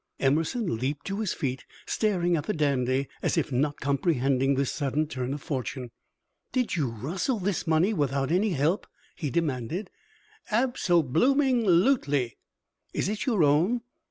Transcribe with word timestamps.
Emerson 0.19 0.77
leaped 0.79 1.05
to 1.05 1.19
his 1.19 1.31
feet, 1.31 1.63
staring 1.85 2.35
at 2.35 2.45
the 2.47 2.55
dandy 2.55 3.07
as 3.21 3.37
if 3.37 3.51
not 3.51 3.79
comprehending 3.79 4.55
this 4.55 4.71
sudden 4.71 5.05
turn 5.05 5.31
of 5.31 5.43
fortune. 5.43 5.91
"Did 6.51 6.75
you 6.75 6.89
rustle 6.89 7.37
this 7.37 7.67
money 7.67 7.93
without 7.93 8.31
any 8.31 8.49
help?" 8.53 8.87
he 9.15 9.29
demanded. 9.29 9.91
"Abso 10.49 11.03
blooming 11.03 11.63
lutely!" 11.67 12.39
"Is 12.95 13.09
it 13.09 13.27
your 13.27 13.43
own?" 13.43 13.81